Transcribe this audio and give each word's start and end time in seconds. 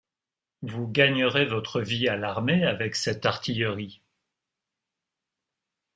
Vous 0.63 0.87
gaignerez 0.87 1.45
vostre 1.45 1.79
vie 1.79 2.07
à 2.07 2.15
l’armée 2.15 2.65
avecques 2.65 2.95
ceste 2.95 3.23
artillerie. 3.27 4.01